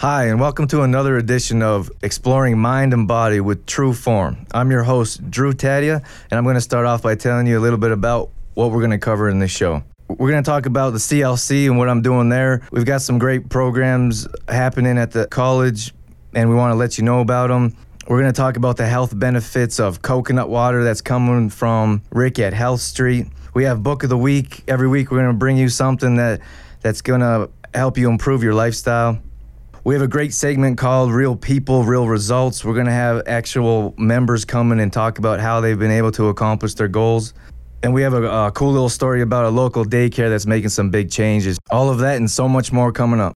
Hi, 0.00 0.26
and 0.26 0.38
welcome 0.38 0.68
to 0.68 0.82
another 0.82 1.16
edition 1.16 1.60
of 1.60 1.90
Exploring 2.02 2.56
Mind 2.56 2.92
and 2.92 3.08
Body 3.08 3.40
with 3.40 3.66
True 3.66 3.92
Form. 3.92 4.46
I'm 4.52 4.70
your 4.70 4.84
host, 4.84 5.28
Drew 5.28 5.52
Tadia, 5.52 6.04
and 6.30 6.38
I'm 6.38 6.44
going 6.44 6.54
to 6.54 6.60
start 6.60 6.86
off 6.86 7.02
by 7.02 7.16
telling 7.16 7.48
you 7.48 7.58
a 7.58 7.60
little 7.60 7.80
bit 7.80 7.90
about 7.90 8.30
what 8.54 8.70
we're 8.70 8.78
going 8.78 8.92
to 8.92 8.98
cover 8.98 9.28
in 9.28 9.40
this 9.40 9.50
show. 9.50 9.82
We're 10.06 10.30
going 10.30 10.40
to 10.40 10.48
talk 10.48 10.66
about 10.66 10.92
the 10.92 11.00
CLC 11.00 11.66
and 11.66 11.78
what 11.78 11.88
I'm 11.88 12.00
doing 12.00 12.28
there. 12.28 12.62
We've 12.70 12.84
got 12.84 13.02
some 13.02 13.18
great 13.18 13.48
programs 13.48 14.28
happening 14.48 14.98
at 14.98 15.10
the 15.10 15.26
college, 15.26 15.92
and 16.32 16.48
we 16.48 16.54
want 16.54 16.70
to 16.70 16.76
let 16.76 16.96
you 16.96 17.02
know 17.02 17.18
about 17.18 17.48
them. 17.48 17.76
We're 18.06 18.20
going 18.20 18.32
to 18.32 18.40
talk 18.40 18.56
about 18.56 18.76
the 18.76 18.86
health 18.86 19.18
benefits 19.18 19.80
of 19.80 20.00
coconut 20.00 20.48
water 20.48 20.84
that's 20.84 21.00
coming 21.00 21.50
from 21.50 22.02
Rick 22.12 22.38
at 22.38 22.52
Health 22.52 22.82
Street. 22.82 23.26
We 23.52 23.64
have 23.64 23.82
Book 23.82 24.04
of 24.04 24.10
the 24.10 24.18
Week. 24.18 24.62
Every 24.68 24.86
week, 24.86 25.10
we're 25.10 25.18
going 25.18 25.32
to 25.32 25.36
bring 25.36 25.56
you 25.56 25.68
something 25.68 26.14
that, 26.18 26.40
that's 26.82 27.02
going 27.02 27.22
to 27.22 27.50
help 27.74 27.98
you 27.98 28.08
improve 28.08 28.44
your 28.44 28.54
lifestyle. 28.54 29.20
We 29.88 29.94
have 29.94 30.02
a 30.02 30.06
great 30.06 30.34
segment 30.34 30.76
called 30.76 31.10
Real 31.10 31.34
People, 31.34 31.82
Real 31.82 32.06
Results. 32.06 32.62
We're 32.62 32.74
going 32.74 32.84
to 32.84 32.92
have 32.92 33.22
actual 33.26 33.94
members 33.96 34.44
come 34.44 34.70
in 34.70 34.80
and 34.80 34.92
talk 34.92 35.18
about 35.18 35.40
how 35.40 35.62
they've 35.62 35.78
been 35.78 35.90
able 35.90 36.12
to 36.12 36.28
accomplish 36.28 36.74
their 36.74 36.88
goals. 36.88 37.32
And 37.82 37.94
we 37.94 38.02
have 38.02 38.12
a, 38.12 38.22
a 38.28 38.52
cool 38.52 38.70
little 38.70 38.90
story 38.90 39.22
about 39.22 39.46
a 39.46 39.48
local 39.48 39.86
daycare 39.86 40.28
that's 40.28 40.44
making 40.44 40.68
some 40.68 40.90
big 40.90 41.10
changes. 41.10 41.58
All 41.70 41.88
of 41.88 42.00
that 42.00 42.18
and 42.18 42.30
so 42.30 42.46
much 42.46 42.70
more 42.70 42.92
coming 42.92 43.18
up. 43.18 43.34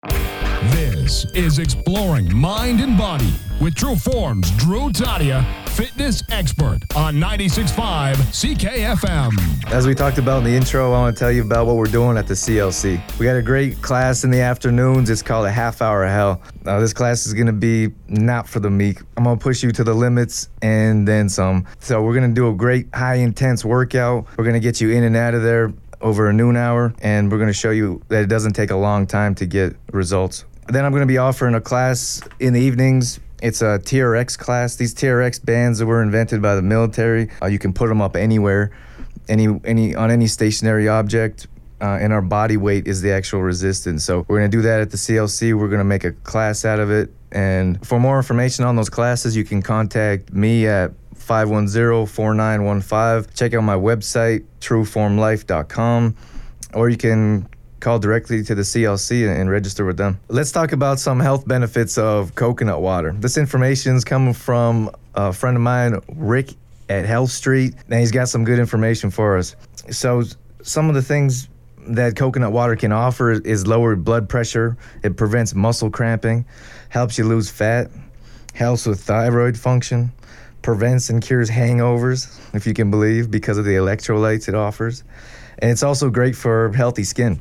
This 0.70 1.24
is 1.34 1.58
Exploring 1.58 2.32
Mind 2.32 2.80
and 2.80 2.96
Body 2.96 3.32
with 3.60 3.74
True 3.74 3.96
Forms 3.96 4.48
Drew 4.52 4.90
Tadia, 4.90 5.44
fitness 5.68 6.22
expert 6.30 6.78
on 6.94 7.16
96.5 7.16 8.14
CKFM. 8.14 9.72
As 9.72 9.88
we 9.88 9.94
talked 9.96 10.18
about 10.18 10.38
in 10.38 10.44
the 10.44 10.54
intro, 10.54 10.86
I 10.86 11.00
want 11.00 11.16
to 11.16 11.18
tell 11.18 11.32
you 11.32 11.42
about 11.42 11.66
what 11.66 11.74
we're 11.74 11.86
doing 11.86 12.16
at 12.16 12.28
the 12.28 12.34
CLC. 12.34 13.18
We 13.18 13.26
got 13.26 13.34
a 13.34 13.42
great 13.42 13.82
class 13.82 14.22
in 14.22 14.30
the 14.30 14.40
afternoons. 14.40 15.10
It's 15.10 15.20
called 15.20 15.46
a 15.46 15.50
half 15.50 15.82
hour 15.82 16.04
of 16.04 16.10
hell. 16.10 16.40
Now, 16.64 16.78
this 16.78 16.92
class 16.92 17.26
is 17.26 17.34
going 17.34 17.48
to 17.48 17.52
be 17.52 17.88
not 18.06 18.48
for 18.48 18.60
the 18.60 18.70
meek. 18.70 19.00
I'm 19.16 19.24
going 19.24 19.36
to 19.36 19.42
push 19.42 19.64
you 19.64 19.72
to 19.72 19.82
the 19.82 19.94
limits 19.94 20.48
and 20.62 21.08
then 21.08 21.28
some. 21.28 21.66
So, 21.80 22.02
we're 22.02 22.14
going 22.14 22.30
to 22.30 22.34
do 22.34 22.48
a 22.48 22.54
great 22.54 22.86
high 22.94 23.16
intense 23.16 23.64
workout. 23.64 24.26
We're 24.36 24.44
going 24.44 24.54
to 24.54 24.60
get 24.60 24.80
you 24.80 24.90
in 24.90 25.02
and 25.02 25.16
out 25.16 25.34
of 25.34 25.42
there 25.42 25.72
over 26.00 26.28
a 26.28 26.32
noon 26.32 26.56
hour, 26.56 26.94
and 27.00 27.30
we're 27.30 27.38
going 27.38 27.48
to 27.48 27.52
show 27.52 27.70
you 27.70 28.02
that 28.08 28.22
it 28.22 28.28
doesn't 28.28 28.52
take 28.52 28.70
a 28.70 28.76
long 28.76 29.06
time 29.06 29.34
to 29.36 29.46
get 29.46 29.74
results. 29.92 30.44
Then 30.68 30.84
I'm 30.84 30.92
going 30.92 31.02
to 31.02 31.06
be 31.06 31.18
offering 31.18 31.54
a 31.54 31.60
class 31.60 32.20
in 32.38 32.52
the 32.52 32.60
evenings. 32.60 33.18
It's 33.42 33.62
a 33.62 33.80
TRX 33.80 34.38
class. 34.38 34.76
These 34.76 34.94
TRX 34.94 35.44
bands 35.44 35.80
that 35.80 35.86
were 35.86 36.00
invented 36.02 36.40
by 36.40 36.54
the 36.54 36.62
military. 36.62 37.28
Uh, 37.42 37.46
you 37.46 37.58
can 37.58 37.72
put 37.72 37.88
them 37.88 38.00
up 38.00 38.14
anywhere, 38.14 38.70
any 39.28 39.48
any 39.64 39.96
on 39.96 40.12
any 40.12 40.28
stationary 40.28 40.86
object. 40.88 41.48
Uh, 41.80 41.98
and 42.00 42.12
our 42.12 42.22
body 42.22 42.56
weight 42.56 42.86
is 42.86 43.02
the 43.02 43.10
actual 43.10 43.42
resistance. 43.42 44.04
So 44.04 44.24
we're 44.28 44.38
going 44.38 44.52
to 44.52 44.56
do 44.56 44.62
that 44.62 44.80
at 44.80 44.92
the 44.92 44.96
CLC. 44.96 45.58
We're 45.58 45.66
going 45.66 45.80
to 45.80 45.84
make 45.84 46.04
a 46.04 46.12
class 46.12 46.64
out 46.64 46.78
of 46.78 46.92
it. 46.92 47.12
And 47.32 47.84
for 47.84 47.98
more 47.98 48.18
information 48.18 48.64
on 48.64 48.76
those 48.76 48.88
classes, 48.88 49.36
you 49.36 49.42
can 49.42 49.62
contact 49.62 50.32
me 50.32 50.68
at 50.68 50.92
510-4915. 51.16 53.34
Check 53.34 53.54
out 53.54 53.62
my 53.62 53.74
website, 53.74 54.44
trueformlife.com, 54.60 56.14
or 56.74 56.88
you 56.88 56.96
can 56.96 57.48
call 57.82 57.98
directly 57.98 58.42
to 58.44 58.54
the 58.54 58.62
CLC 58.62 59.28
and 59.28 59.50
register 59.50 59.84
with 59.84 59.96
them. 59.96 60.18
Let's 60.28 60.52
talk 60.52 60.72
about 60.72 61.00
some 61.00 61.20
health 61.20 61.46
benefits 61.46 61.98
of 61.98 62.34
coconut 62.34 62.80
water. 62.80 63.12
This 63.18 63.36
information 63.36 63.96
is 63.96 64.04
coming 64.04 64.32
from 64.32 64.90
a 65.14 65.32
friend 65.32 65.56
of 65.56 65.62
mine, 65.62 66.00
Rick 66.14 66.54
at 66.88 67.04
Health 67.04 67.30
Street, 67.30 67.74
and 67.90 68.00
he's 68.00 68.12
got 68.12 68.28
some 68.28 68.44
good 68.44 68.58
information 68.58 69.10
for 69.10 69.36
us. 69.36 69.56
So, 69.90 70.22
some 70.62 70.88
of 70.88 70.94
the 70.94 71.02
things 71.02 71.48
that 71.88 72.14
coconut 72.14 72.52
water 72.52 72.76
can 72.76 72.92
offer 72.92 73.32
is 73.32 73.66
lowered 73.66 74.04
blood 74.04 74.28
pressure, 74.28 74.76
it 75.02 75.16
prevents 75.16 75.54
muscle 75.54 75.90
cramping, 75.90 76.46
helps 76.88 77.18
you 77.18 77.24
lose 77.24 77.50
fat, 77.50 77.90
helps 78.54 78.86
with 78.86 79.00
thyroid 79.00 79.58
function, 79.58 80.12
prevents 80.62 81.10
and 81.10 81.20
cures 81.20 81.50
hangovers, 81.50 82.38
if 82.54 82.64
you 82.64 82.74
can 82.74 82.92
believe, 82.92 83.30
because 83.30 83.58
of 83.58 83.64
the 83.64 83.74
electrolytes 83.74 84.48
it 84.48 84.54
offers. 84.54 85.02
And 85.58 85.72
it's 85.72 85.82
also 85.82 86.10
great 86.10 86.36
for 86.36 86.72
healthy 86.72 87.02
skin. 87.02 87.40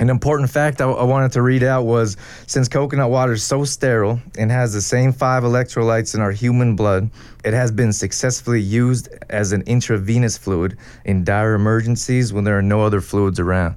An 0.00 0.10
important 0.10 0.50
fact 0.50 0.80
I, 0.80 0.90
I, 0.90 1.04
wanted 1.04 1.30
to 1.32 1.42
read 1.42 1.62
out 1.62 1.84
was 1.84 2.16
since 2.48 2.66
coconut 2.66 3.10
water 3.10 3.34
is 3.34 3.44
so 3.44 3.64
sterile 3.64 4.20
and 4.36 4.50
has 4.50 4.72
the 4.72 4.80
same 4.80 5.12
five 5.12 5.44
electrolytes 5.44 6.16
in 6.16 6.20
our 6.20 6.32
human 6.32 6.74
blood, 6.74 7.10
it 7.44 7.54
has 7.54 7.70
been 7.70 7.92
successfully 7.92 8.60
used 8.60 9.08
as 9.30 9.52
an 9.52 9.62
intravenous 9.66 10.36
fluid 10.36 10.76
in 11.04 11.22
dire 11.22 11.54
emergencies 11.54 12.32
when 12.32 12.42
there 12.42 12.58
are 12.58 12.62
no 12.62 12.82
other 12.82 13.00
fluids 13.00 13.38
around. 13.38 13.76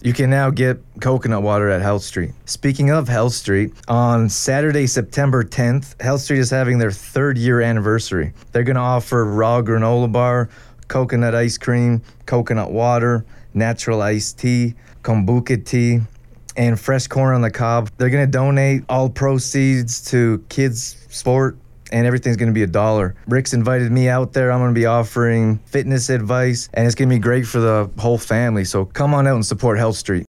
You 0.00 0.14
can 0.14 0.30
now 0.30 0.48
get 0.48 0.80
coconut 1.00 1.42
water 1.42 1.68
at 1.68 1.82
Health 1.82 2.02
Street. 2.02 2.32
Speaking 2.46 2.90
of 2.90 3.06
Health 3.06 3.34
Street, 3.34 3.74
on 3.88 4.30
Saturday, 4.30 4.86
September 4.86 5.44
10th, 5.44 6.00
Health 6.00 6.22
Street 6.22 6.40
is 6.40 6.50
having 6.50 6.78
their 6.78 6.90
third 6.90 7.36
year 7.36 7.60
anniversary. 7.60 8.32
They're 8.52 8.64
going 8.64 8.76
to 8.76 8.80
offer 8.80 9.22
raw 9.24 9.60
granola 9.60 10.10
bar, 10.10 10.48
coconut 10.88 11.34
ice 11.34 11.58
cream, 11.58 12.02
coconut 12.26 12.72
water, 12.72 13.24
natural 13.54 14.02
iced 14.02 14.38
tea 14.38 14.74
kombucha 15.02 15.64
tea, 15.64 16.00
and 16.56 16.78
fresh 16.78 17.06
corn 17.06 17.34
on 17.34 17.42
the 17.42 17.50
cob. 17.50 17.90
They're 17.96 18.10
to 18.26 18.30
donate 18.30 18.84
all 18.88 19.08
proceeds 19.08 20.04
to 20.10 20.44
kids' 20.48 20.96
sport 21.08 21.58
and 21.90 22.06
everything's 22.06 22.38
to 22.48 22.54
be 22.54 22.62
a 22.62 22.66
dollar. 22.66 23.14
Rick's 23.26 23.52
invited 23.52 23.92
me 23.92 24.08
out 24.08 24.32
there. 24.32 24.50
I'm 24.50 24.60
to 24.74 24.78
be 24.78 24.86
offering 24.86 25.58
fitness 25.66 26.08
advice, 26.08 26.70
and 26.72 26.86
it's 26.86 26.94
to 27.10 27.14
be 27.14 27.20
great 27.20 27.46
for 27.46 27.60
the 27.60 27.90
whole 27.98 28.16
family. 28.16 28.64
So 28.64 28.86
come 28.86 29.12
on 29.12 29.26
out 29.26 29.34
and 29.34 29.44
support 29.44 29.76
Health 29.76 29.96
Street. 29.96 30.24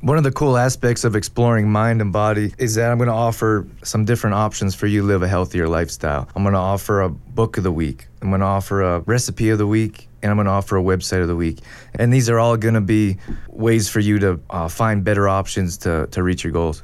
One 0.00 0.16
of 0.18 0.24
the 0.24 0.32
cool 0.32 0.56
aspects 0.56 1.04
of 1.04 1.16
exploring 1.16 1.70
mind 1.70 2.00
and 2.00 2.12
body 2.12 2.54
is 2.58 2.74
that 2.76 2.90
I'm 2.90 2.98
going 2.98 3.08
to 3.08 3.14
offer 3.14 3.66
some 3.82 4.04
different 4.04 4.34
options 4.34 4.74
for 4.74 4.86
you 4.86 5.00
to 5.00 5.06
live 5.06 5.22
a 5.22 5.28
healthier 5.28 5.68
lifestyle. 5.68 6.28
I'm 6.36 6.42
going 6.42 6.52
to 6.52 6.58
offer 6.58 7.02
a 7.02 7.08
book 7.08 7.56
of 7.56 7.62
the 7.62 7.72
week. 7.72 8.06
I'm 8.22 8.28
going 8.28 8.40
to 8.40 8.46
offer 8.46 8.82
a 8.82 9.00
recipe 9.00 9.50
of 9.50 9.58
the 9.58 9.66
week 9.66 10.08
and 10.26 10.32
I'm 10.32 10.36
going 10.38 10.46
to 10.46 10.50
offer 10.50 10.76
a 10.76 10.82
website 10.82 11.22
of 11.22 11.28
the 11.28 11.36
week. 11.36 11.60
And 11.94 12.12
these 12.12 12.28
are 12.28 12.40
all 12.40 12.56
going 12.56 12.74
to 12.74 12.80
be 12.80 13.18
ways 13.48 13.88
for 13.88 14.00
you 14.00 14.18
to 14.18 14.40
uh, 14.50 14.66
find 14.66 15.04
better 15.04 15.28
options 15.28 15.78
to, 15.78 16.08
to 16.08 16.20
reach 16.20 16.42
your 16.42 16.52
goals. 16.52 16.82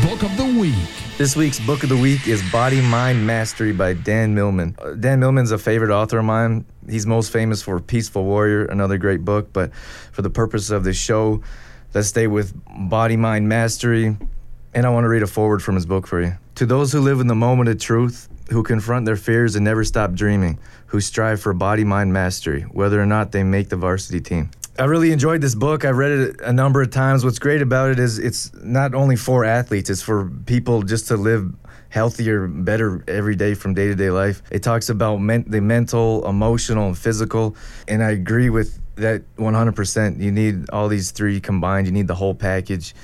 Book 0.00 0.22
of 0.22 0.34
the 0.38 0.56
week. 0.58 0.74
This 1.18 1.36
week's 1.36 1.60
book 1.60 1.82
of 1.82 1.90
the 1.90 1.96
week 1.96 2.26
is 2.26 2.42
Body 2.50 2.80
Mind 2.80 3.26
Mastery 3.26 3.72
by 3.72 3.92
Dan 3.92 4.34
Millman. 4.34 4.76
Uh, 4.78 4.92
Dan 4.92 5.20
Millman's 5.20 5.50
a 5.50 5.58
favorite 5.58 5.90
author 5.90 6.20
of 6.20 6.24
mine. 6.24 6.64
He's 6.88 7.04
most 7.04 7.30
famous 7.30 7.60
for 7.60 7.78
Peaceful 7.80 8.24
Warrior, 8.24 8.64
another 8.64 8.96
great 8.96 9.26
book. 9.26 9.52
But 9.52 9.74
for 10.12 10.22
the 10.22 10.30
purpose 10.30 10.70
of 10.70 10.84
this 10.84 10.96
show, 10.96 11.42
let's 11.92 12.08
stay 12.08 12.28
with 12.28 12.54
Body 12.88 13.18
Mind 13.18 13.46
Mastery. 13.46 14.16
And 14.72 14.86
I 14.86 14.88
want 14.88 15.04
to 15.04 15.08
read 15.10 15.22
a 15.22 15.26
forward 15.26 15.62
from 15.62 15.74
his 15.74 15.84
book 15.84 16.06
for 16.06 16.22
you. 16.22 16.32
To 16.54 16.64
those 16.64 16.92
who 16.92 17.00
live 17.00 17.20
in 17.20 17.26
the 17.26 17.34
moment 17.34 17.68
of 17.68 17.78
truth, 17.78 18.30
who 18.50 18.62
confront 18.62 19.06
their 19.06 19.16
fears 19.16 19.56
and 19.56 19.64
never 19.64 19.84
stop 19.84 20.12
dreaming, 20.12 20.58
who 20.86 21.00
strive 21.00 21.40
for 21.40 21.52
body 21.52 21.84
mind 21.84 22.12
mastery, 22.12 22.62
whether 22.62 23.00
or 23.00 23.06
not 23.06 23.32
they 23.32 23.42
make 23.42 23.68
the 23.68 23.76
varsity 23.76 24.20
team. 24.20 24.50
I 24.78 24.84
really 24.84 25.12
enjoyed 25.12 25.40
this 25.40 25.54
book. 25.54 25.84
I've 25.84 25.96
read 25.96 26.10
it 26.10 26.40
a 26.40 26.52
number 26.52 26.82
of 26.82 26.90
times. 26.90 27.24
What's 27.24 27.38
great 27.38 27.62
about 27.62 27.90
it 27.90 28.00
is 28.00 28.18
it's 28.18 28.52
not 28.54 28.92
only 28.92 29.14
for 29.14 29.44
athletes, 29.44 29.88
it's 29.88 30.02
for 30.02 30.28
people 30.46 30.82
just 30.82 31.08
to 31.08 31.16
live 31.16 31.52
healthier, 31.90 32.48
better 32.48 33.04
every 33.06 33.36
day 33.36 33.54
from 33.54 33.72
day 33.72 33.86
to 33.86 33.94
day 33.94 34.10
life. 34.10 34.42
It 34.50 34.64
talks 34.64 34.88
about 34.88 35.18
men- 35.18 35.44
the 35.46 35.60
mental, 35.60 36.28
emotional, 36.28 36.88
and 36.88 36.98
physical. 36.98 37.54
And 37.86 38.02
I 38.02 38.10
agree 38.10 38.50
with 38.50 38.80
that 38.96 39.22
100%. 39.36 40.20
You 40.20 40.32
need 40.32 40.68
all 40.70 40.88
these 40.88 41.12
three 41.12 41.40
combined, 41.40 41.86
you 41.86 41.92
need 41.92 42.08
the 42.08 42.16
whole 42.16 42.34
package 42.34 42.96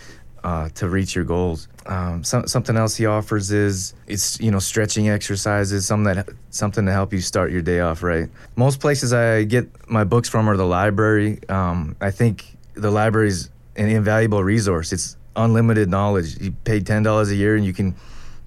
uh, 0.44 0.68
to 0.70 0.88
reach 0.88 1.14
your 1.14 1.24
goals. 1.24 1.68
Um, 1.86 2.22
so, 2.24 2.44
something 2.46 2.76
else 2.76 2.96
he 2.96 3.06
offers 3.06 3.50
is 3.50 3.94
it's 4.06 4.40
you 4.40 4.50
know 4.50 4.58
stretching 4.58 5.08
exercises, 5.08 5.86
something 5.86 6.14
that 6.14 6.28
something 6.50 6.86
to 6.86 6.92
help 6.92 7.12
you 7.12 7.20
start 7.20 7.50
your 7.50 7.62
day 7.62 7.80
off 7.80 8.02
right. 8.02 8.28
Most 8.56 8.80
places 8.80 9.12
I 9.12 9.44
get 9.44 9.68
my 9.88 10.04
books 10.04 10.28
from 10.28 10.48
are 10.48 10.56
the 10.56 10.66
library. 10.66 11.40
Um, 11.48 11.96
I 12.00 12.10
think 12.10 12.56
the 12.74 12.90
library 12.90 13.28
is 13.28 13.50
an 13.76 13.88
invaluable 13.88 14.42
resource. 14.44 14.92
It's 14.92 15.16
unlimited 15.36 15.88
knowledge. 15.88 16.40
You 16.40 16.52
pay 16.64 16.80
ten 16.80 17.02
dollars 17.02 17.30
a 17.30 17.36
year 17.36 17.56
and 17.56 17.64
you 17.64 17.72
can 17.72 17.94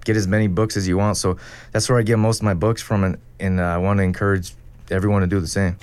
get 0.04 0.16
as 0.16 0.28
many 0.28 0.46
books 0.48 0.76
as 0.76 0.86
you 0.86 0.96
want. 0.96 1.16
So 1.16 1.38
that's 1.72 1.88
where 1.88 1.98
I 1.98 2.02
get 2.02 2.18
most 2.18 2.40
of 2.40 2.44
my 2.44 2.54
books 2.54 2.82
from, 2.82 3.04
and, 3.04 3.18
and 3.40 3.58
uh, 3.58 3.64
I 3.64 3.78
want 3.78 3.98
to 3.98 4.02
encourage 4.02 4.52
everyone 4.90 5.22
to 5.22 5.26
do 5.26 5.40
the 5.40 5.46
same. 5.46 5.76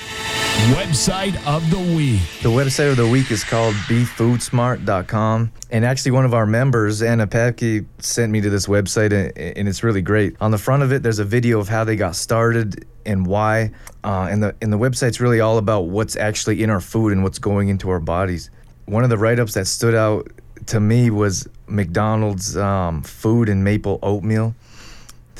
Website 0.73 1.35
of 1.47 1.67
the 1.71 1.79
week. 1.95 2.21
The 2.43 2.49
website 2.49 2.91
of 2.91 2.97
the 2.97 3.07
week 3.07 3.31
is 3.31 3.43
called 3.43 3.73
BeFoodSmart.com. 3.87 5.51
And 5.71 5.85
actually, 5.85 6.11
one 6.11 6.25
of 6.25 6.33
our 6.33 6.45
members, 6.45 7.01
Anna 7.01 7.25
Papke, 7.25 7.85
sent 7.99 8.31
me 8.31 8.41
to 8.41 8.49
this 8.49 8.67
website, 8.67 9.11
and, 9.11 9.67
it's 9.67 9.81
really 9.81 10.01
great. 10.01 10.35
On 10.39 10.51
the 10.51 10.57
front 10.57 10.83
of 10.83 10.91
it, 10.91 11.03
there's 11.03 11.19
a 11.19 11.25
video 11.25 11.59
of 11.59 11.67
how 11.67 11.83
they 11.83 11.95
got 11.95 12.15
started 12.15 12.85
and 13.05 13.25
why. 13.25 13.71
Uh, 14.03 14.27
and 14.29 14.43
the 14.43 14.55
and 14.61 14.71
the 14.71 14.77
website's 14.77 15.19
really 15.19 15.39
all 15.39 15.57
about 15.57 15.87
what's 15.87 16.15
actually 16.15 16.61
in 16.61 16.69
our 16.69 16.81
food 16.81 17.11
and 17.11 17.23
what's 17.23 17.39
going 17.39 17.69
into 17.69 17.89
our 17.89 17.99
bodies. 17.99 18.51
One 18.85 19.03
of 19.03 19.09
the 19.09 19.17
write-ups 19.17 19.53
that 19.55 19.65
stood 19.65 19.95
out 19.95 20.27
to 20.67 20.79
me 20.79 21.09
was 21.09 21.47
McDonald's 21.67 22.55
um, 22.57 23.01
fruit 23.01 23.49
and 23.49 23.63
maple 23.63 23.99
oatmeal. 24.03 24.53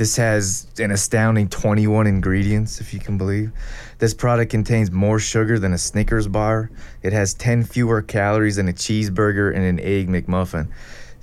This 0.02 0.16
has 0.16 0.66
an 0.80 0.90
astounding 0.90 1.48
21 1.48 2.08
ingredients, 2.08 2.82
if 2.82 2.92
you 2.92 3.00
can 3.00 3.20
believe. 3.20 3.52
This 4.00 4.16
product 4.16 4.50
contains 4.50 4.90
more 4.90 5.20
sugar 5.20 5.60
than 5.60 5.74
a 5.74 5.78
Snickers 5.78 6.28
bar. 6.28 6.72
It 7.04 7.14
has 7.14 7.36
10 7.36 7.66
fewer 7.66 8.02
calories 8.02 8.56
than 8.56 8.68
a 8.68 8.74
cheeseburger 8.74 9.56
and 9.56 9.64
an 9.64 9.80
egg 9.80 10.08
McMuffin. 10.08 10.70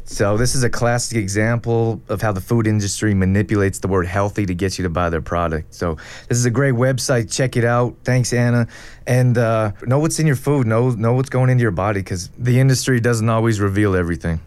So 0.04 0.36
this 0.36 0.54
is 0.54 0.62
a 0.62 0.70
classic 0.70 1.18
example 1.18 2.00
of 2.08 2.22
how 2.22 2.30
the 2.30 2.40
food 2.40 2.68
industry 2.68 3.14
manipulates 3.14 3.80
the 3.80 3.88
word 3.88 4.06
healthy 4.06 4.46
to 4.46 4.54
get 4.54 4.78
you 4.78 4.84
to 4.84 4.90
buy 4.90 5.10
their 5.10 5.22
product. 5.22 5.74
So 5.74 5.96
this 6.28 6.38
is 6.38 6.44
a 6.44 6.50
great 6.50 6.74
website. 6.74 7.34
Check 7.34 7.56
it 7.56 7.64
out. 7.64 7.96
Thanks, 8.04 8.32
Anna. 8.32 8.68
And 9.08 9.38
uh, 9.38 9.72
know 9.86 9.98
what's 9.98 10.20
in 10.20 10.26
your 10.28 10.36
food. 10.36 10.68
Know 10.68 10.90
know 10.90 11.14
what's 11.14 11.30
going 11.30 11.50
into 11.50 11.62
your 11.62 11.72
body 11.72 11.98
because 11.98 12.28
the 12.38 12.60
industry 12.60 13.00
doesn't 13.00 13.28
always 13.28 13.58
reveal 13.58 13.96
everything. 13.96 14.38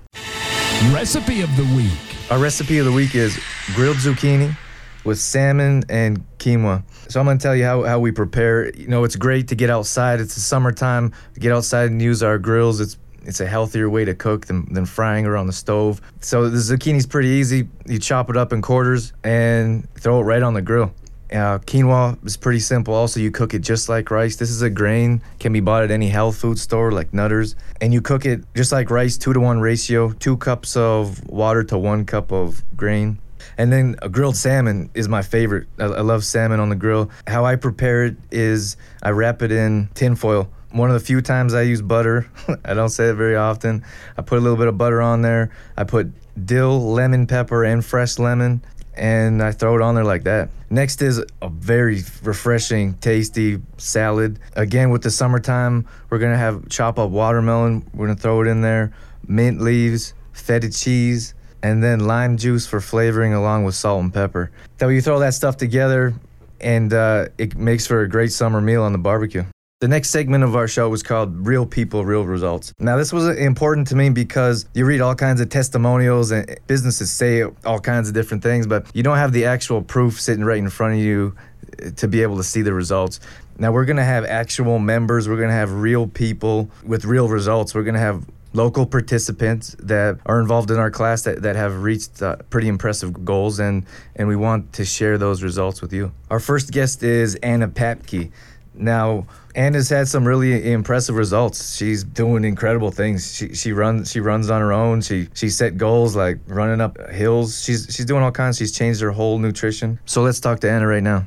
Recipe 0.94 1.42
of 1.42 1.54
the 1.58 1.66
week. 1.76 2.11
Our 2.32 2.40
recipe 2.40 2.78
of 2.78 2.86
the 2.86 2.94
week 2.94 3.14
is 3.14 3.38
grilled 3.76 3.98
zucchini 3.98 4.56
with 5.04 5.20
salmon 5.20 5.84
and 5.90 6.26
quinoa. 6.38 6.82
So 7.10 7.20
I'm 7.20 7.26
gonna 7.26 7.38
tell 7.38 7.54
you 7.54 7.66
how, 7.66 7.84
how 7.84 8.00
we 8.00 8.12
prepare. 8.12 8.74
You 8.74 8.88
know, 8.88 9.04
it's 9.04 9.18
great 9.18 9.50
to 9.50 9.56
get 9.56 9.70
outside. 9.70 10.22
It's 10.22 10.36
the 10.36 10.40
summertime. 10.40 11.12
Get 11.38 11.52
outside 11.52 11.92
and 11.92 12.02
use 12.02 12.24
our 12.24 12.38
grills. 12.38 12.80
It's 12.80 12.98
it's 13.26 13.42
a 13.42 13.46
healthier 13.46 13.90
way 13.90 14.06
to 14.06 14.16
cook 14.16 14.46
than, 14.46 14.74
than 14.74 14.86
frying 14.86 15.26
it 15.26 15.36
on 15.36 15.46
the 15.46 15.52
stove. 15.52 16.00
So 16.22 16.50
the 16.50 16.58
zucchini's 16.58 17.06
pretty 17.06 17.28
easy. 17.28 17.68
You 17.86 18.00
chop 18.00 18.30
it 18.30 18.38
up 18.38 18.54
in 18.54 18.62
quarters 18.62 19.12
and 19.26 19.94
throw 19.96 20.22
it 20.22 20.24
right 20.24 20.42
on 20.42 20.54
the 20.54 20.62
grill. 20.62 20.94
Uh, 21.32 21.60
quinoa 21.60 22.24
is 22.26 22.36
pretty 22.36 22.60
simple. 22.60 22.94
Also, 22.94 23.20
you 23.20 23.32
cook 23.32 23.54
it 23.54 23.60
just 23.60 23.88
like 23.88 24.12
rice. 24.12 24.36
This 24.36 24.50
is 24.50 24.62
a 24.62 24.70
grain, 24.70 25.22
can 25.40 25.54
be 25.54 25.62
bought 25.62 25.84
at 25.84 25.92
any 25.92 26.10
health 26.10 26.38
food 26.38 26.60
store 26.60 26.92
like 26.92 27.14
Nutters. 27.14 27.56
And 27.80 27.94
you 27.94 28.02
cook 28.02 28.26
it 28.26 28.44
just 28.56 28.72
like 28.72 28.90
rice, 28.90 29.18
two 29.18 29.34
to 29.34 29.40
one 29.40 29.62
ratio, 29.62 30.12
two 30.12 30.38
cups 30.38 30.76
of 30.76 31.26
water 31.30 31.64
to 31.66 31.78
one 31.78 32.06
cup 32.06 32.32
of 32.32 32.64
grain. 32.76 33.20
And 33.58 33.72
then 33.72 33.96
a 34.02 34.10
grilled 34.10 34.36
salmon 34.36 34.90
is 34.94 35.08
my 35.08 35.22
favorite. 35.22 35.68
I, 35.80 35.86
I 35.86 36.02
love 36.02 36.26
salmon 36.26 36.60
on 36.60 36.70
the 36.70 36.76
grill. 36.76 37.10
How 37.28 37.46
I 37.46 37.56
prepare 37.56 38.06
it 38.06 38.18
is 38.32 38.76
I 39.02 39.12
wrap 39.12 39.42
it 39.42 39.52
in 39.52 39.90
tinfoil 39.94 40.50
one 40.72 40.90
of 40.90 40.94
the 40.94 41.06
few 41.06 41.22
times 41.22 41.54
I 41.54 41.64
use 41.64 41.82
butter. 41.82 42.30
I 42.66 42.74
don't 42.74 42.90
say 42.90 43.10
it 43.10 43.16
very 43.16 43.36
often. 43.36 43.84
I 44.18 44.22
put 44.22 44.38
a 44.38 44.42
little 44.42 44.58
bit 44.58 44.68
of 44.68 44.78
butter 44.78 45.02
on 45.02 45.22
there. 45.22 45.52
I 45.78 45.84
put 45.84 46.12
dill, 46.46 46.94
lemon 46.94 47.28
pepper, 47.28 47.64
and 47.64 47.84
fresh 47.84 48.18
lemon, 48.20 48.64
and 48.94 49.42
I 49.42 49.52
throw 49.52 49.76
it 49.76 49.82
on 49.82 49.96
there 49.96 50.04
like 50.04 50.24
that. 50.24 50.50
Next 50.70 51.02
is 51.02 51.24
a 51.42 51.50
very 51.50 52.04
refreshing, 52.24 52.94
tasty 52.96 53.60
salad. 53.78 54.40
Again, 54.56 54.90
with 54.90 55.04
the 55.04 55.12
summertime, 55.12 55.88
we're 56.10 56.20
gonna 56.20 56.38
have 56.38 56.70
chop 56.70 57.00
up 57.00 57.10
watermelon. 57.10 57.88
We're 57.94 58.08
gonna 58.08 58.20
throw 58.20 58.42
it 58.42 58.48
in 58.48 58.62
there, 58.62 58.94
mint 59.28 59.62
leaves, 59.62 60.14
feta 60.34 60.72
cheese, 60.72 61.34
and 61.64 61.84
then 61.84 62.00
lime 62.00 62.38
juice 62.38 62.66
for 62.66 62.82
flavoring 62.82 63.34
along 63.34 63.66
with 63.66 63.76
salt 63.76 64.04
and 64.04 64.14
pepper. 64.14 64.52
So 64.80 64.90
you 64.90 65.02
throw 65.02 65.20
that 65.20 65.34
stuff 65.34 65.58
together, 65.58 66.14
and 66.60 66.94
uh, 66.94 67.28
it 67.38 67.56
makes 67.56 67.88
for 67.88 68.02
a 68.02 68.10
great 68.10 68.32
summer 68.32 68.62
meal 68.62 68.84
on 68.84 68.92
the 68.94 68.98
barbecue. 68.98 69.46
The 69.82 69.88
next 69.88 70.12
segment 70.12 70.44
of 70.44 70.56
our 70.56 70.68
show 70.68 70.88
was 70.90 71.02
called 71.02 71.48
Real 71.48 71.66
People, 71.66 72.06
Real 72.06 72.24
Results. 72.24 72.72
Now, 72.78 72.98
this 72.98 73.12
was 73.12 73.36
important 73.36 73.88
to 73.88 73.96
me 73.96 74.12
because 74.12 74.68
you 74.76 74.86
read 74.86 75.02
all 75.02 75.16
kinds 75.16 75.42
of 75.42 75.50
testimonials 75.50 76.30
and 76.30 76.56
businesses 76.68 77.12
say 77.12 77.42
all 77.66 77.80
kinds 77.80 78.08
of 78.08 78.14
different 78.14 78.44
things, 78.44 78.68
but 78.68 78.86
you 78.94 79.02
don't 79.02 79.18
have 79.18 79.32
the 79.32 79.46
actual 79.46 79.82
proof 79.82 80.22
sitting 80.22 80.46
right 80.46 80.60
in 80.60 80.70
front 80.70 80.94
of 80.94 81.00
you 81.00 81.36
eh, 81.80 81.90
to 81.96 82.08
be 82.08 82.22
able 82.22 82.38
to 82.38 82.44
see 82.44 82.62
the 82.62 82.72
results. 82.72 83.22
Now, 83.58 83.72
we're 83.72 83.86
going 83.86 83.98
to 83.98 84.04
have 84.04 84.24
actual 84.24 84.78
members, 84.78 85.28
we're 85.28 85.38
going 85.38 85.50
to 85.50 85.56
have 85.56 85.74
real 85.74 86.06
people 86.06 86.70
with 86.86 87.04
real 87.04 87.28
results. 87.28 87.74
We're 87.74 87.82
going 87.82 87.96
to 87.96 88.02
have 88.02 88.24
local 88.54 88.86
participants 88.86 89.76
that 89.80 90.20
are 90.28 90.40
involved 90.40 90.70
in 90.70 90.78
our 90.78 90.92
class 90.92 91.24
that, 91.24 91.42
that 91.42 91.56
have 91.56 91.82
reached 91.82 92.22
uh, 92.22 92.36
pretty 92.52 92.68
impressive 92.68 93.26
goals 93.26 93.58
and, 93.58 93.88
and 94.16 94.28
we 94.28 94.36
want 94.36 94.74
to 94.74 94.86
share 94.86 95.18
those 95.18 95.42
results 95.42 95.82
with 95.82 95.92
you. 95.92 96.12
Our 96.30 96.40
first 96.40 96.72
guest 96.72 97.02
is 97.02 97.34
Anna 97.38 97.68
Papke. 97.68 98.30
Now, 98.74 99.26
Anna's 99.56 99.90
had 99.90 100.08
some 100.08 100.26
really 100.26 100.72
impressive 100.72 101.16
results. 101.16 101.76
She's 101.76 102.04
doing 102.04 102.46
incredible 102.46 102.92
things. 102.92 103.36
She 103.36 103.54
she 103.54 103.74
runs 103.74 104.12
she 104.12 104.20
runs 104.20 104.50
on 104.50 104.62
her 104.62 104.72
own. 104.72 105.02
She 105.02 105.28
she 105.34 105.50
set 105.50 105.78
goals 105.78 106.16
like 106.16 106.40
running 106.48 106.80
up 106.80 106.98
hills. 107.10 107.62
She's 107.64 107.88
she's 107.90 108.06
doing 108.06 108.24
all 108.24 108.32
kinds. 108.32 108.58
She's 108.58 108.72
changed 108.72 109.02
her 109.02 109.12
whole 109.12 109.40
nutrition. 109.40 110.00
So 110.06 110.22
let's 110.22 110.40
talk 110.40 110.62
to 110.62 110.72
Anna 110.72 110.88
right 110.88 111.04
now. 111.04 111.26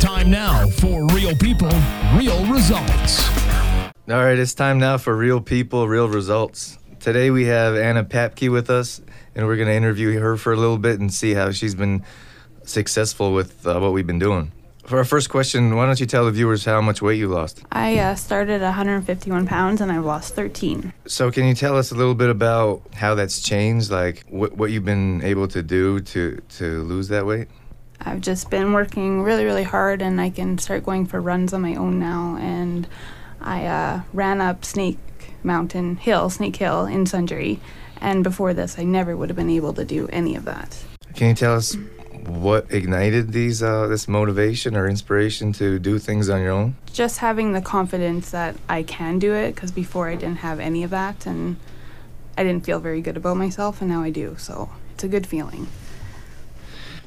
Time 0.00 0.30
now 0.30 0.68
for 0.70 1.06
real 1.14 1.36
people, 1.36 1.70
real 2.16 2.44
results. 2.46 3.28
All 4.08 4.16
right, 4.16 4.38
it's 4.38 4.54
time 4.54 4.78
now 4.78 4.98
for 4.98 5.16
real 5.16 5.40
people, 5.40 5.86
real 5.86 6.08
results. 6.08 6.78
Today 6.98 7.30
we 7.30 7.44
have 7.46 7.76
Anna 7.76 8.02
Papke 8.04 8.50
with 8.50 8.70
us, 8.70 9.00
and 9.36 9.46
we're 9.46 9.56
going 9.56 9.68
to 9.68 9.74
interview 9.74 10.18
her 10.18 10.36
for 10.36 10.52
a 10.52 10.56
little 10.56 10.78
bit 10.78 10.98
and 10.98 11.12
see 11.12 11.32
how 11.32 11.52
she's 11.52 11.74
been 11.74 12.04
successful 12.64 13.32
with 13.32 13.66
uh, 13.66 13.78
what 13.78 13.92
we've 13.92 14.06
been 14.06 14.18
doing. 14.18 14.52
For 14.90 14.98
our 14.98 15.04
first 15.04 15.30
question, 15.30 15.76
why 15.76 15.86
don't 15.86 16.00
you 16.00 16.06
tell 16.06 16.24
the 16.24 16.32
viewers 16.32 16.64
how 16.64 16.80
much 16.80 17.00
weight 17.00 17.16
you 17.16 17.28
lost? 17.28 17.62
I 17.70 17.96
uh, 18.00 18.16
started 18.16 18.60
at 18.60 18.62
151 18.62 19.46
pounds 19.46 19.80
and 19.80 19.92
I've 19.92 20.04
lost 20.04 20.34
13. 20.34 20.92
So, 21.06 21.30
can 21.30 21.44
you 21.46 21.54
tell 21.54 21.76
us 21.76 21.92
a 21.92 21.94
little 21.94 22.16
bit 22.16 22.28
about 22.28 22.82
how 22.92 23.14
that's 23.14 23.40
changed? 23.40 23.92
Like, 23.92 24.24
what, 24.28 24.56
what 24.56 24.72
you've 24.72 24.84
been 24.84 25.22
able 25.22 25.46
to 25.46 25.62
do 25.62 26.00
to, 26.00 26.42
to 26.56 26.82
lose 26.82 27.06
that 27.06 27.24
weight? 27.24 27.46
I've 28.00 28.20
just 28.20 28.50
been 28.50 28.72
working 28.72 29.22
really, 29.22 29.44
really 29.44 29.62
hard 29.62 30.02
and 30.02 30.20
I 30.20 30.28
can 30.28 30.58
start 30.58 30.84
going 30.84 31.06
for 31.06 31.20
runs 31.20 31.52
on 31.52 31.62
my 31.62 31.76
own 31.76 32.00
now. 32.00 32.36
And 32.40 32.88
I 33.40 33.66
uh, 33.66 34.00
ran 34.12 34.40
up 34.40 34.64
Snake 34.64 34.98
Mountain 35.44 35.98
Hill, 35.98 36.30
Snake 36.30 36.56
Hill 36.56 36.86
in 36.86 37.04
Sundre. 37.04 37.60
And 38.00 38.24
before 38.24 38.54
this, 38.54 38.76
I 38.76 38.82
never 38.82 39.16
would 39.16 39.28
have 39.28 39.36
been 39.36 39.50
able 39.50 39.72
to 39.74 39.84
do 39.84 40.08
any 40.08 40.34
of 40.34 40.46
that. 40.46 40.82
Can 41.14 41.28
you 41.28 41.34
tell 41.36 41.54
us 41.54 41.76
what 42.26 42.72
ignited 42.72 43.32
these 43.32 43.62
uh, 43.62 43.86
this 43.86 44.06
motivation 44.08 44.76
or 44.76 44.88
inspiration 44.88 45.52
to 45.54 45.78
do 45.78 45.98
things 45.98 46.28
on 46.28 46.40
your 46.40 46.52
own? 46.52 46.76
Just 46.92 47.18
having 47.18 47.52
the 47.52 47.60
confidence 47.60 48.30
that 48.30 48.56
I 48.68 48.82
can 48.82 49.18
do 49.18 49.34
it 49.34 49.54
because 49.54 49.70
before 49.70 50.08
I 50.08 50.14
didn't 50.14 50.38
have 50.38 50.60
any 50.60 50.82
of 50.82 50.90
that 50.90 51.26
and 51.26 51.56
I 52.36 52.42
didn't 52.42 52.64
feel 52.64 52.80
very 52.80 53.00
good 53.00 53.16
about 53.16 53.36
myself 53.36 53.80
and 53.80 53.90
now 53.90 54.02
I 54.02 54.10
do. 54.10 54.36
So 54.38 54.70
it's 54.94 55.04
a 55.04 55.08
good 55.08 55.26
feeling. 55.26 55.66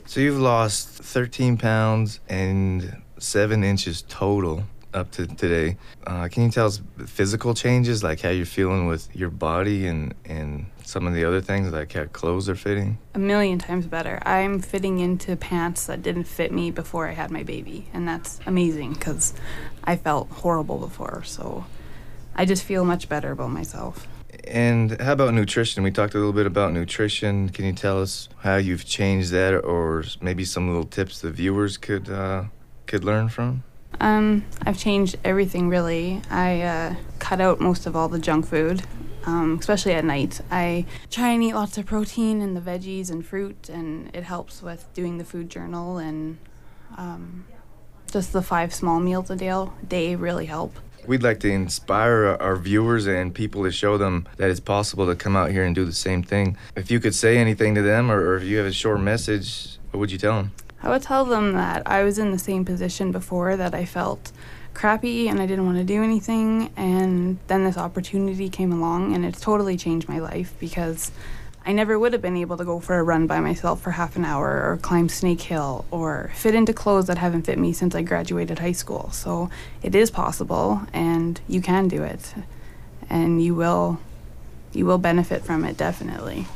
So 0.05 0.19
you've 0.19 0.39
lost 0.39 0.89
13 0.89 1.57
pounds 1.57 2.19
and 2.27 3.01
seven 3.17 3.63
inches 3.63 4.03
total 4.07 4.65
up 4.93 5.11
to 5.11 5.27
today. 5.27 5.77
Uh, 6.05 6.27
can 6.27 6.43
you 6.43 6.51
tell 6.51 6.67
us 6.67 6.81
physical 7.05 7.53
changes, 7.53 8.03
like 8.03 8.21
how 8.21 8.29
you're 8.29 8.45
feeling 8.45 8.87
with 8.87 9.13
your 9.15 9.29
body 9.29 9.87
and, 9.87 10.13
and 10.25 10.65
some 10.83 11.07
of 11.07 11.13
the 11.13 11.23
other 11.23 11.41
things, 11.41 11.71
like 11.71 11.93
how 11.93 12.05
clothes 12.05 12.49
are 12.49 12.55
fitting? 12.55 12.97
A 13.13 13.19
million 13.19 13.59
times 13.59 13.85
better. 13.87 14.21
I'm 14.25 14.59
fitting 14.59 14.99
into 14.99 15.35
pants 15.35 15.85
that 15.87 16.01
didn't 16.01 16.25
fit 16.25 16.51
me 16.51 16.71
before 16.71 17.07
I 17.07 17.13
had 17.13 17.31
my 17.31 17.43
baby, 17.43 17.87
and 17.93 18.07
that's 18.07 18.39
amazing 18.45 18.93
because 18.93 19.33
I 19.83 19.95
felt 19.95 20.29
horrible 20.29 20.77
before. 20.77 21.23
So 21.23 21.65
I 22.35 22.45
just 22.45 22.63
feel 22.63 22.85
much 22.85 23.09
better 23.09 23.31
about 23.31 23.51
myself. 23.51 24.07
And 24.45 24.99
how 24.99 25.13
about 25.13 25.33
nutrition? 25.33 25.83
We 25.83 25.91
talked 25.91 26.15
a 26.15 26.17
little 26.17 26.33
bit 26.33 26.45
about 26.45 26.73
nutrition. 26.73 27.49
Can 27.49 27.65
you 27.65 27.73
tell 27.73 28.01
us 28.01 28.27
how 28.39 28.57
you've 28.57 28.85
changed 28.85 29.31
that, 29.31 29.53
or 29.53 30.03
maybe 30.21 30.43
some 30.43 30.67
little 30.67 30.83
tips 30.83 31.21
the 31.21 31.31
viewers 31.31 31.77
could 31.77 32.09
uh, 32.09 32.45
could 32.87 33.03
learn 33.03 33.29
from? 33.29 33.63
Um, 33.99 34.45
I've 34.61 34.77
changed 34.77 35.17
everything 35.23 35.69
really. 35.69 36.21
I 36.29 36.61
uh, 36.61 36.95
cut 37.19 37.39
out 37.39 37.59
most 37.59 37.85
of 37.85 37.95
all 37.95 38.09
the 38.09 38.19
junk 38.19 38.45
food, 38.45 38.83
um, 39.25 39.57
especially 39.59 39.93
at 39.93 40.03
night. 40.05 40.41
I 40.51 40.85
try 41.09 41.29
and 41.29 41.43
eat 41.43 41.53
lots 41.53 41.77
of 41.77 41.85
protein 41.85 42.41
and 42.41 42.55
the 42.55 42.61
veggies 42.61 43.09
and 43.09 43.25
fruit, 43.25 43.69
and 43.69 44.09
it 44.13 44.23
helps 44.23 44.61
with 44.61 44.87
doing 44.93 45.17
the 45.17 45.23
food 45.23 45.49
journal 45.49 45.97
and 45.97 46.37
um, 46.97 47.45
just 48.11 48.33
the 48.33 48.41
five 48.41 48.73
small 48.73 48.99
meals 48.99 49.29
a 49.29 49.35
day, 49.35 49.65
day 49.87 50.15
really 50.15 50.45
help. 50.45 50.75
We'd 51.05 51.23
like 51.23 51.41
to 51.41 51.51
inspire 51.51 52.37
our 52.39 52.55
viewers 52.55 53.07
and 53.07 53.33
people 53.35 53.63
to 53.63 53.71
show 53.71 53.97
them 53.97 54.25
that 54.37 54.49
it's 54.49 54.61
possible 54.61 55.05
to 55.07 55.15
come 55.15 55.35
out 55.35 55.51
here 55.51 55.65
and 55.65 55.75
do 55.75 55.83
the 55.83 55.91
same 55.91 56.23
thing. 56.23 56.55
If 56.77 56.89
you 56.89 57.01
could 57.01 57.13
say 57.13 57.37
anything 57.37 57.75
to 57.75 57.81
them, 57.81 58.09
or, 58.09 58.21
or 58.21 58.37
if 58.37 58.43
you 58.43 58.57
have 58.57 58.65
a 58.65 58.71
short 58.71 59.01
message, 59.01 59.79
what 59.91 59.99
would 59.99 60.11
you 60.11 60.17
tell 60.17 60.37
them? 60.37 60.51
I 60.83 60.89
would 60.89 61.01
tell 61.01 61.23
them 61.23 61.53
that 61.53 61.83
I 61.87 62.03
was 62.03 62.19
in 62.19 62.31
the 62.31 62.37
same 62.37 62.65
position 62.65 63.11
before, 63.11 63.55
that 63.55 63.73
I 63.73 63.85
felt 63.85 64.31
crappy 64.73 65.29
and 65.29 65.39
I 65.41 65.45
didn't 65.45 65.65
want 65.65 65.77
to 65.77 65.83
do 65.83 66.03
anything. 66.03 66.71
And 66.75 67.39
then 67.47 67.63
this 67.63 67.77
opportunity 67.77 68.49
came 68.49 68.71
along, 68.73 69.15
and 69.15 69.25
it's 69.25 69.39
totally 69.39 69.77
changed 69.77 70.09
my 70.09 70.19
life 70.19 70.53
because 70.59 71.11
I 71.65 71.71
never 71.71 71.97
would 71.97 72.11
have 72.11 72.21
been 72.21 72.35
able 72.35 72.57
to 72.57 72.65
go 72.65 72.81
for 72.81 72.99
a 72.99 73.03
run 73.03 73.25
by 73.25 73.39
myself 73.39 73.81
for 73.81 73.91
half 73.91 74.17
an 74.17 74.25
hour 74.25 74.47
or 74.47 74.77
climb 74.81 75.07
Snake 75.07 75.39
Hill 75.39 75.85
or 75.89 76.31
fit 76.35 76.53
into 76.53 76.73
clothes 76.73 77.07
that 77.07 77.17
haven't 77.17 77.43
fit 77.43 77.57
me 77.57 77.71
since 77.71 77.95
I 77.95 78.01
graduated 78.01 78.59
high 78.59 78.73
school. 78.73 79.09
So 79.11 79.49
it 79.81 79.95
is 79.95 80.11
possible, 80.11 80.81
and 80.91 81.39
you 81.47 81.61
can 81.61 81.87
do 81.87 82.03
it, 82.03 82.33
and 83.09 83.41
you 83.41 83.55
will. 83.55 83.99
You 84.73 84.87
will 84.87 84.97
benefit 84.97 85.45
from 85.45 85.65
it 85.65 85.77
definitely. 85.77 86.47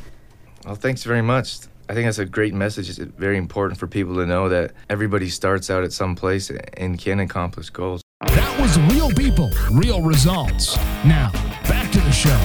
Well, 0.64 0.74
thanks 0.74 1.04
very 1.04 1.22
much. 1.22 1.60
I 1.90 1.94
think 1.94 2.06
that's 2.06 2.18
a 2.18 2.26
great 2.26 2.52
message. 2.52 2.90
It's 2.90 2.98
very 2.98 3.38
important 3.38 3.80
for 3.80 3.86
people 3.86 4.14
to 4.16 4.26
know 4.26 4.50
that 4.50 4.72
everybody 4.90 5.30
starts 5.30 5.70
out 5.70 5.84
at 5.84 5.92
some 5.92 6.14
place 6.14 6.50
and 6.50 6.98
can 6.98 7.20
accomplish 7.20 7.70
goals. 7.70 8.02
That 8.26 8.60
was 8.60 8.78
real 8.94 9.10
people, 9.10 9.50
real 9.70 10.02
results. 10.02 10.76
Now, 11.06 11.30
back 11.66 11.90
to 11.92 12.00
the 12.00 12.12
show. 12.12 12.38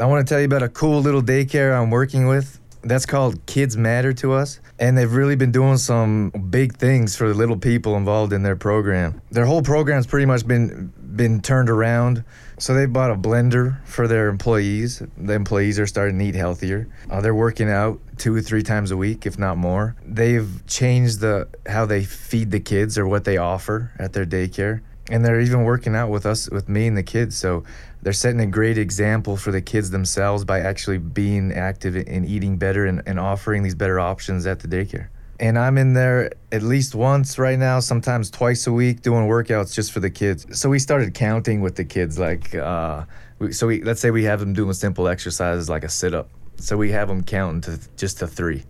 I 0.00 0.06
want 0.06 0.26
to 0.26 0.28
tell 0.28 0.40
you 0.40 0.46
about 0.46 0.64
a 0.64 0.68
cool 0.68 1.00
little 1.00 1.22
daycare 1.22 1.80
I'm 1.80 1.90
working 1.90 2.26
with. 2.26 2.58
That's 2.82 3.06
called 3.06 3.44
Kids 3.46 3.76
Matter 3.76 4.12
to 4.14 4.32
us. 4.32 4.58
And 4.80 4.98
they've 4.98 5.12
really 5.12 5.36
been 5.36 5.52
doing 5.52 5.76
some 5.76 6.30
big 6.50 6.76
things 6.76 7.16
for 7.16 7.28
the 7.28 7.34
little 7.34 7.56
people 7.56 7.96
involved 7.96 8.32
in 8.32 8.42
their 8.42 8.56
program. 8.56 9.22
Their 9.30 9.46
whole 9.46 9.62
program's 9.62 10.08
pretty 10.08 10.26
much 10.26 10.46
been 10.46 10.92
been 11.16 11.40
turned 11.40 11.70
around. 11.70 12.24
So 12.58 12.74
they 12.74 12.86
bought 12.86 13.10
a 13.10 13.16
blender 13.16 13.84
for 13.84 14.08
their 14.08 14.28
employees. 14.28 15.02
The 15.16 15.34
employees 15.34 15.78
are 15.78 15.86
starting 15.86 16.18
to 16.18 16.24
eat 16.24 16.34
healthier. 16.34 16.88
Uh, 17.10 17.20
they're 17.20 17.34
working 17.34 17.70
out 17.70 18.00
two 18.16 18.34
or 18.34 18.40
three 18.40 18.62
times 18.62 18.90
a 18.90 18.96
week, 18.96 19.26
if 19.26 19.38
not 19.38 19.58
more. 19.58 19.96
They've 20.04 20.48
changed 20.66 21.20
the 21.20 21.48
how 21.66 21.86
they 21.86 22.04
feed 22.04 22.50
the 22.50 22.60
kids 22.60 22.96
or 22.96 23.06
what 23.06 23.24
they 23.24 23.36
offer 23.36 23.92
at 23.98 24.12
their 24.12 24.26
daycare. 24.26 24.80
And 25.08 25.24
they're 25.24 25.40
even 25.40 25.62
working 25.62 25.94
out 25.94 26.08
with 26.10 26.26
us, 26.26 26.50
with 26.50 26.68
me 26.68 26.88
and 26.88 26.96
the 26.96 27.02
kids. 27.02 27.36
So 27.36 27.62
they're 28.02 28.12
setting 28.12 28.40
a 28.40 28.46
great 28.46 28.76
example 28.76 29.36
for 29.36 29.52
the 29.52 29.62
kids 29.62 29.90
themselves 29.90 30.44
by 30.44 30.60
actually 30.60 30.98
being 30.98 31.52
active 31.52 31.94
and 31.94 32.26
eating 32.26 32.56
better 32.56 32.86
and, 32.86 33.02
and 33.06 33.20
offering 33.20 33.62
these 33.62 33.76
better 33.76 34.00
options 34.00 34.46
at 34.46 34.60
the 34.60 34.68
daycare 34.68 35.08
and 35.38 35.58
I'm 35.58 35.76
in 35.78 35.92
there 35.92 36.32
at 36.50 36.62
least 36.62 36.94
once 36.94 37.38
right 37.38 37.58
now, 37.58 37.80
sometimes 37.80 38.30
twice 38.30 38.66
a 38.66 38.72
week, 38.72 39.02
doing 39.02 39.26
workouts 39.26 39.74
just 39.74 39.92
for 39.92 40.00
the 40.00 40.10
kids. 40.10 40.46
So 40.58 40.68
we 40.68 40.78
started 40.78 41.14
counting 41.14 41.60
with 41.60 41.76
the 41.76 41.84
kids, 41.84 42.18
like, 42.18 42.54
uh, 42.54 43.04
we, 43.38 43.52
so 43.52 43.66
we 43.66 43.82
let's 43.82 44.00
say 44.00 44.10
we 44.10 44.24
have 44.24 44.40
them 44.40 44.54
doing 44.54 44.72
simple 44.72 45.08
exercises 45.08 45.68
like 45.68 45.84
a 45.84 45.88
sit 45.88 46.14
up. 46.14 46.30
So 46.56 46.76
we 46.76 46.90
have 46.92 47.08
them 47.08 47.22
counting 47.22 47.60
to 47.62 47.78
just 47.96 48.18
to 48.20 48.26
three, 48.26 48.64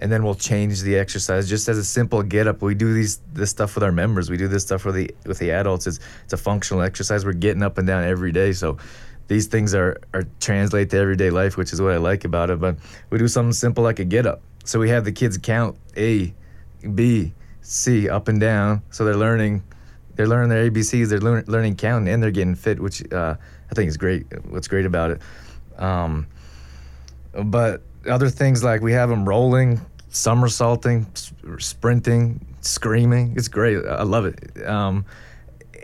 and 0.00 0.10
then 0.10 0.24
we'll 0.24 0.34
change 0.34 0.82
the 0.82 0.96
exercise 0.96 1.48
just 1.48 1.68
as 1.68 1.78
a 1.78 1.84
simple 1.84 2.22
get 2.24 2.48
up. 2.48 2.62
We 2.62 2.74
do 2.74 2.92
these 2.92 3.20
this 3.32 3.50
stuff 3.50 3.76
with 3.76 3.84
our 3.84 3.92
members. 3.92 4.28
We 4.28 4.36
do 4.36 4.48
this 4.48 4.64
stuff 4.64 4.84
with 4.84 4.96
the 4.96 5.14
with 5.24 5.38
the 5.38 5.52
adults. 5.52 5.86
It's 5.86 6.00
it's 6.24 6.32
a 6.32 6.36
functional 6.36 6.82
exercise. 6.82 7.24
We're 7.24 7.34
getting 7.34 7.62
up 7.62 7.78
and 7.78 7.86
down 7.86 8.02
every 8.02 8.32
day, 8.32 8.52
so 8.52 8.78
these 9.28 9.46
things 9.46 9.72
are 9.72 10.00
are 10.12 10.24
translate 10.40 10.90
to 10.90 10.98
everyday 10.98 11.30
life, 11.30 11.56
which 11.56 11.72
is 11.72 11.80
what 11.80 11.92
I 11.92 11.98
like 11.98 12.24
about 12.24 12.50
it. 12.50 12.58
But 12.58 12.78
we 13.10 13.18
do 13.18 13.28
something 13.28 13.52
simple 13.52 13.84
like 13.84 14.00
a 14.00 14.04
get 14.04 14.26
up 14.26 14.42
so 14.64 14.78
we 14.78 14.90
have 14.90 15.04
the 15.04 15.12
kids 15.12 15.38
count 15.38 15.76
A, 15.96 16.34
B, 16.94 17.32
C 17.62 18.08
up 18.08 18.28
and 18.28 18.40
down. 18.40 18.82
So 18.90 19.04
they're 19.04 19.16
learning, 19.16 19.62
they're 20.14 20.26
learning 20.26 20.50
their 20.50 20.70
ABCs. 20.70 21.08
They're 21.08 21.20
learn, 21.20 21.44
learning 21.46 21.76
counting 21.76 22.12
and 22.12 22.22
they're 22.22 22.30
getting 22.30 22.54
fit, 22.54 22.80
which 22.80 23.10
uh, 23.12 23.36
I 23.70 23.74
think 23.74 23.88
is 23.88 23.96
great. 23.96 24.26
What's 24.48 24.68
great 24.68 24.86
about 24.86 25.10
it. 25.12 25.22
Um, 25.78 26.26
but 27.32 27.82
other 28.08 28.28
things 28.28 28.64
like 28.64 28.80
we 28.80 28.92
have 28.92 29.08
them 29.08 29.28
rolling, 29.28 29.80
somersaulting, 30.10 31.06
sprinting, 31.58 32.44
screaming. 32.60 33.34
It's 33.36 33.48
great. 33.48 33.84
I 33.84 34.02
love 34.02 34.24
it. 34.24 34.66
Um, 34.66 35.04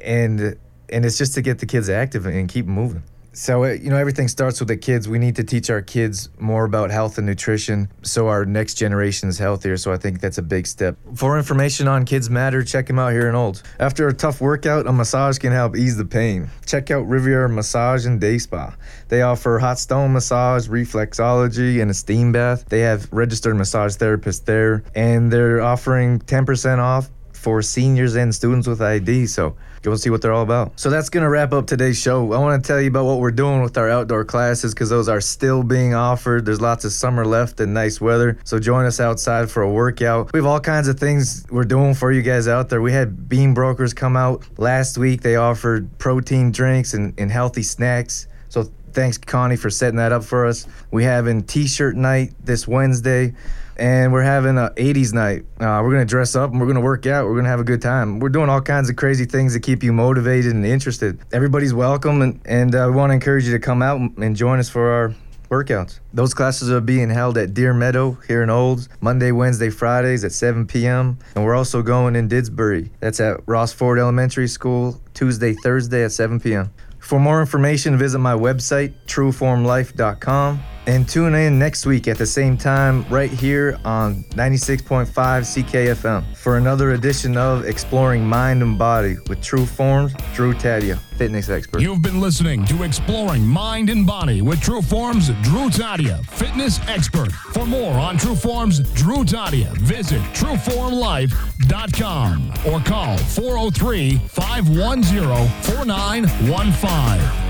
and 0.03 0.59
and 0.91 1.05
it's 1.05 1.19
just 1.19 1.35
to 1.35 1.43
get 1.43 1.59
the 1.59 1.67
kids 1.67 1.89
active 1.89 2.27
and 2.27 2.49
keep 2.49 2.67
moving. 2.67 3.03
So, 3.35 3.65
uh, 3.65 3.73
you 3.73 3.91
know, 3.91 3.97
everything 3.97 4.29
starts 4.29 4.61
with 4.61 4.69
the 4.69 4.77
kids. 4.77 5.09
We 5.09 5.19
need 5.19 5.37
to 5.37 5.45
teach 5.45 5.69
our 5.69 5.83
kids 5.83 6.29
more 6.39 6.65
about 6.65 6.91
health 6.91 7.19
and 7.19 7.27
nutrition 7.27 7.89
so 8.03 8.29
our 8.29 8.45
next 8.45 8.75
generation 8.75 9.29
is 9.29 9.39
healthier. 9.39 9.77
So, 9.77 9.93
I 9.93 9.97
think 9.97 10.21
that's 10.21 10.39
a 10.39 10.43
big 10.43 10.67
step. 10.69 10.97
For 11.17 11.37
information 11.37 11.89
on 11.89 12.05
Kids 12.05 12.31
Matter, 12.31 12.63
check 12.63 12.87
them 12.87 12.99
out 12.99 13.13
here 13.13 13.29
in 13.29 13.35
Olds. 13.35 13.63
After 13.81 14.07
a 14.07 14.15
tough 14.15 14.41
workout, 14.41 14.87
a 14.87 14.93
massage 14.93 15.39
can 15.39 15.53
help 15.53 15.77
ease 15.77 15.97
the 15.97 16.05
pain. 16.05 16.49
Check 16.65 16.93
out 16.93 17.09
Riviera 17.09 17.49
Massage 17.49 18.07
and 18.07 18.21
Day 18.21 18.39
Spa. 18.39 18.75
They 19.09 19.23
offer 19.23 19.59
hot 19.59 19.81
stone 19.81 20.13
massage, 20.13 20.69
reflexology, 20.69 21.83
and 21.83 21.91
a 21.91 21.95
steam 21.95 22.31
bath. 22.31 22.67
They 22.69 22.81
have 22.81 23.13
registered 23.13 23.57
massage 23.57 23.97
therapists 23.97 24.45
there, 24.45 24.85
and 24.95 25.33
they're 25.33 25.61
offering 25.61 26.21
10% 26.21 26.79
off 26.79 27.11
for 27.45 27.61
seniors 27.61 28.17
and 28.17 28.35
students 28.35 28.67
with 28.67 28.81
ID. 28.81 29.27
So 29.27 29.55
go 29.83 29.91
and 29.91 30.01
see 30.01 30.09
what 30.09 30.23
they're 30.23 30.33
all 30.33 30.43
about. 30.43 30.81
So 30.81 30.89
that's 30.89 31.11
going 31.11 31.25
to 31.25 31.29
wrap 31.29 31.53
up 31.53 31.67
today's 31.67 32.01
show. 32.01 32.33
I 32.33 32.39
want 32.39 32.65
to 32.65 32.67
tell 32.67 32.81
you 32.81 32.89
about 32.89 33.05
what 33.05 33.21
we're 33.21 33.31
doing 33.31 33.63
with 33.63 33.77
our 33.77 33.91
outdoor 33.91 34.25
classes 34.25 34.73
because 34.73 34.89
those 34.89 35.11
are 35.11 35.21
still 35.21 35.63
being 35.63 35.95
offered. 35.95 36.47
There's 36.47 36.63
lots 36.63 36.87
of 36.87 36.93
summer 36.93 37.27
left 37.27 37.61
and 37.61 37.75
nice 37.75 38.01
weather. 38.01 38.39
So 38.45 38.59
join 38.59 38.87
us 38.87 38.99
outside 38.99 39.51
for 39.51 39.63
a 39.63 39.71
workout. 39.71 40.33
We 40.33 40.39
have 40.39 40.47
all 40.47 40.59
kinds 40.59 40.89
of 40.89 40.99
things 40.99 41.45
we're 41.51 41.65
doing 41.65 41.93
for 41.93 42.11
you 42.11 42.23
guys 42.23 42.49
out 42.49 42.71
there. 42.71 42.81
We 42.81 42.93
had 42.93 43.29
Bean 43.29 43.53
Brokers 43.53 43.93
come 43.93 44.17
out 44.17 44.43
last 44.59 44.97
week. 44.97 45.21
They 45.21 45.37
offered 45.37 45.99
protein 45.99 46.51
drinks 46.51 46.95
and, 46.95 47.13
and 47.21 47.31
healthy 47.31 47.63
snacks. 47.63 48.27
So 48.49 48.71
thanks, 48.95 49.19
Connie, 49.19 49.57
for 49.57 49.69
setting 49.69 49.97
that 49.97 50.13
up 50.13 50.25
for 50.25 50.47
us. 50.47 50.67
We 50.91 51.05
have 51.05 51.27
in 51.27 51.43
t-shirt 51.43 51.95
night 51.95 52.33
this 52.43 52.67
Wednesday 52.67 53.35
and 53.77 54.13
we're 54.13 54.23
having 54.23 54.59
a 54.59 54.71
80s 54.77 55.13
night. 55.13 55.45
Uh, 55.61 55.81
we're 55.83 55.91
gonna 55.91 56.05
dress 56.05 56.37
up 56.37 56.51
and 56.51 56.61
we're 56.61 56.67
gonna 56.67 56.81
work 56.81 57.07
out. 57.07 57.27
We're 57.27 57.37
gonna 57.37 57.49
have 57.49 57.61
a 57.61 57.65
good 57.65 57.83
time. 57.83 58.19
We're 58.19 58.29
doing 58.29 58.49
all 58.49 58.61
kinds 58.61 58.89
of 58.91 58.97
crazy 58.97 59.25
things 59.25 59.55
to 59.55 59.61
keep 59.61 59.83
you 59.83 59.93
motivated 59.93 60.53
and 60.53 60.65
interested. 60.65 61.19
Everybody's 61.33 61.75
welcome, 61.75 62.23
and 62.23 62.41
and 62.45 62.75
uh, 62.75 62.87
we 62.91 62.97
want 62.97 63.11
to 63.11 63.15
encourage 63.15 63.45
you 63.45 63.53
to 63.53 63.59
come 63.59 63.83
out 63.83 64.01
and 64.01 64.37
join 64.37 64.59
us 64.59 64.69
for 64.69 64.91
our 64.91 65.15
workouts. 65.49 66.01
Those 66.13 66.35
classes 66.35 66.71
are 66.71 66.81
being 66.81 67.11
held 67.11 67.39
at 67.39 67.55
Deer 67.55 67.73
Meadow 67.75 68.19
here 68.27 68.43
in 68.43 68.51
Olds, 68.51 68.89
Monday, 69.01 69.31
Wednesday, 69.31 69.71
Fridays 69.71 70.25
at 70.25 70.33
7 70.33 70.67
p.m. 70.67 71.19
And 71.35 71.45
we're 71.45 71.55
also 71.55 71.83
going 71.83 72.17
in 72.17 72.29
Didsbury. 72.29 72.91
That's 73.01 73.21
at 73.21 73.41
Ross 73.47 73.73
Ford 73.73 73.99
Elementary 73.99 74.49
School, 74.49 75.01
Tuesday, 75.15 75.55
Thursday 75.63 76.05
at 76.05 76.13
7 76.13 76.41
p.m. 76.41 76.71
For 76.99 77.21
more 77.21 77.41
information, 77.41 77.99
visit 77.99 78.19
my 78.19 78.35
website, 78.35 78.95
trueformlife.com. 79.07 80.63
And 80.87 81.09
tune 81.09 81.35
in 81.35 81.59
next 81.59 81.87
week 81.87 82.07
at 82.09 82.19
the 82.19 82.27
same 82.27 82.59
time, 82.59 83.07
right 83.09 83.31
here 83.31 83.79
on 83.87 84.17
96.5 84.35 85.07
CKFM 85.07 86.37
for 86.37 86.59
another 86.59 86.93
edition 86.93 87.39
of 87.39 87.65
Exploring 87.65 88.23
Mind 88.27 88.61
and 88.63 88.79
Body 88.79 89.17
with 89.29 89.41
True 89.41 89.65
Forms, 89.65 90.13
Drew 90.35 90.53
Tadia, 90.53 90.99
fitness 91.17 91.49
expert. 91.49 91.81
You've 91.81 92.03
been 92.03 92.21
listening 92.21 92.67
to 92.67 92.83
Exploring 92.83 93.47
Mind 93.47 93.89
and 93.89 94.07
Body 94.07 94.43
with 94.43 94.61
True 94.61 94.83
Forms, 94.83 95.29
Drew 95.43 95.71
Tadia, 95.71 96.23
fitness 96.27 96.79
expert. 96.87 97.33
For 97.33 97.65
more 97.65 97.95
on 97.95 98.19
True 98.19 98.37
Forms, 98.37 98.81
Drew 98.93 99.25
Tadia, 99.25 99.75
visit 99.79 100.21
trueformlife.com 100.35 102.53
or 102.67 102.81
call 102.81 103.17
403 103.17 104.19
510 104.19 105.49
4915. 105.63 107.44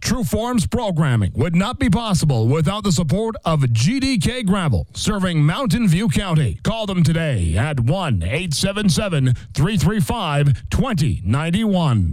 True 0.00 0.24
Forms 0.24 0.66
programming 0.66 1.30
would 1.34 1.54
not 1.54 1.78
be 1.78 1.90
possible 1.90 2.48
without 2.48 2.84
the 2.84 2.92
support 2.92 3.36
of 3.44 3.60
GDK 3.60 4.44
Gravel, 4.46 4.86
serving 4.94 5.44
Mountain 5.44 5.88
View 5.88 6.08
County. 6.08 6.58
Call 6.62 6.86
them 6.86 7.04
today 7.04 7.56
at 7.56 7.78
1 7.80 8.22
877 8.22 9.34
335 9.54 10.68
2091. 10.70 12.08